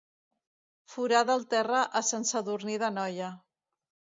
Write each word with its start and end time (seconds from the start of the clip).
Forada 0.93 1.35
el 1.41 1.45
terra 1.55 1.81
a 1.99 2.03
Sant 2.09 2.27
Sadurní 2.33 2.81
d'Anoia. 2.85 3.29